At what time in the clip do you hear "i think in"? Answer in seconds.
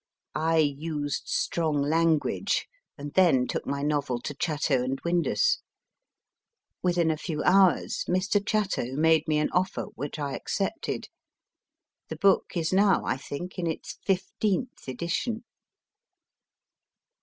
13.05-13.67